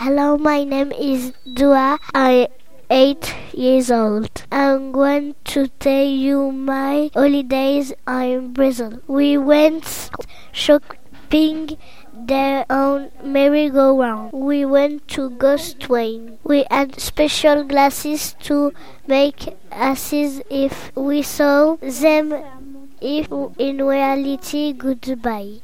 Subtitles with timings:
[0.00, 1.98] Hello, my name is Douaa.
[2.14, 2.46] I
[2.88, 4.44] eight years old.
[4.52, 9.00] I'm going to tell you my holidays in Brazil.
[9.08, 10.10] We went
[10.52, 11.78] shopping
[12.14, 14.32] there on merry-go-round.
[14.32, 16.38] We went to Ghost Train.
[16.44, 18.72] We had special glasses to
[19.08, 22.34] make us if we saw them
[23.00, 23.26] if
[23.58, 25.62] in reality goodbye.